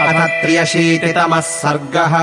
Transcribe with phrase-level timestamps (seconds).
[0.00, 2.14] अथ त्र्यशीतितमः सर्गः।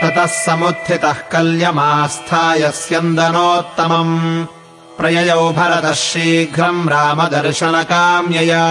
[0.00, 4.46] ततः समुत्थितः कल्यमास्थाय स्यन्दनोत्तमम्
[4.98, 8.64] प्रययौ भरतः शीघ्रम् रामदर्शनकाम्यया।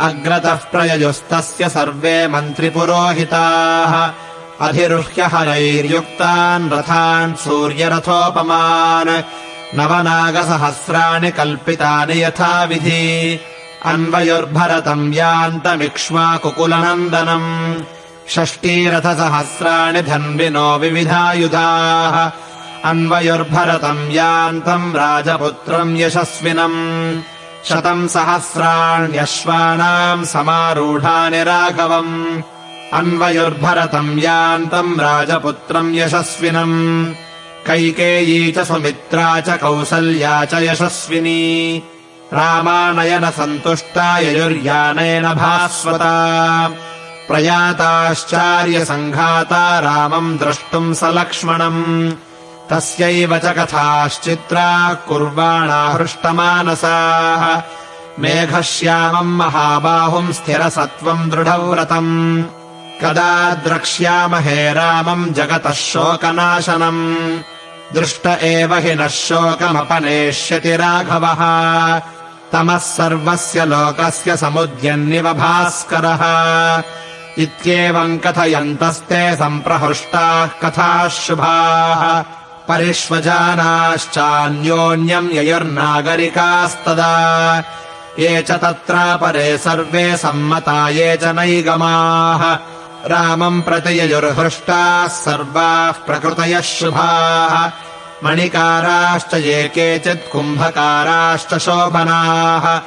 [0.00, 4.10] अग्रतः प्रययुस्तस्य सर्वे मन्त्रिपुरोहिताः।
[4.68, 9.22] अधिरुह्य हरैर्युक्तान् रथान् सूर्यरथोपमान्।
[9.78, 13.40] नवनागसहस्राणि कल्पितानि यथाविधि
[13.92, 17.48] अन्वयुर्भरतम् यान्तमिक्ष्वाकुकुलनन्दनम्
[18.34, 22.16] षष्टीरथसहस्राणि धन्विनो विविधायुधाः
[22.90, 26.80] अन्वयुर्भरतम् यान्तम् राजपुत्रम् यशस्विनम्
[27.68, 32.14] शतम् सहस्राण्यश्वानाम् समारूढानि राघवम्
[33.00, 36.78] अन्वयुर्भरतम् यान्तम् राजपुत्रम् यशस्विनम्
[37.66, 41.40] कैकेयी च सुमित्रा च कौसल्या च यशस्विनी
[42.32, 46.70] रामानयनसन्तुष्टा ययुर्यानेन भास्वता।
[47.28, 52.12] प्रयाताश्चार्यसङ्घाता रामम् द्रष्टुम् स लक्ष्मणम्।
[52.70, 57.62] तस्यैव च कथाश्चित्राः कुर्वाणा हृष्टमानसाः
[58.18, 62.44] मेघश्यामम् महाबाहुम् स्थिरसत्त्वम् दृढव्रतम्।
[63.02, 67.38] कदा द्रक्ष्यामहे रामम् जगतः शोकनाशनम्
[67.92, 71.38] दृष्ट एव हि नः शोकमपनेष्यति राघवः।
[72.52, 76.22] तमः सर्वस्य लोकस्य समुद्यन्निव भास्करः।
[77.38, 82.24] इत्येवम् कथयन्तस्ते सम्प्रहृष्टाः कथाः शुभाः
[82.68, 87.62] परिष्वजानाश्चान्योन्यम् ययुर्नागरिकास्तदा।
[88.18, 92.73] ये च तत्रापरे सर्वे सम्मता ये च नैगमाः
[93.06, 97.70] रामम् प्रति ययुर्हृष्टाः सर्वाः प्रकृतयः शुभाः।
[98.24, 102.80] मणिकाराश्च ये केचित् कुम्भकाराश्च शोभनाः।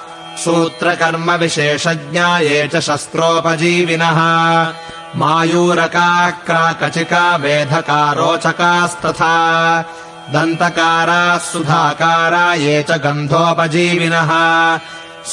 [0.43, 4.67] सूत्रकर्मविशेषज्ञा ये च शस्त्रोपजीविनः।
[5.15, 9.85] मायूरकाः क्राकचिका वेधकारोचकास्तथा
[10.33, 14.29] दन्तकाराः सुधाकारा ये च गन्धोपजीविनः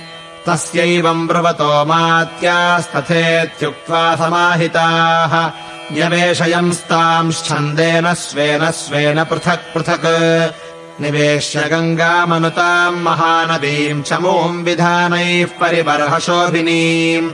[0.48, 5.50] तस्यैवम् ब्रुवतो मात्यास्तथेत्युक्त्वा समाहिताः।
[5.92, 10.54] न्यवेशयंस्तांश्छन्देन स्वेन स्वेन पृथक् पृथक्।
[11.02, 17.30] निवेश्य गङ्गामनुताम् महानदीम् चमूम् विधानैः परिबर्हशोभिनीम्।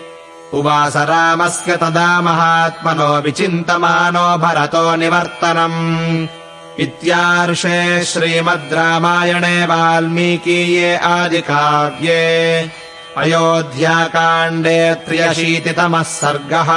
[0.54, 6.28] उवास रामस्य तदा महात्मनो विचिन्तमानो भरतो निवर्तनम्।
[6.78, 12.70] इत्यार्षे श्रीमद् रामायणे वाल्मीकीये आदिकाव्ये
[13.22, 16.70] अयोध्याकाण्डे त्र्यशीतितमः सर्गः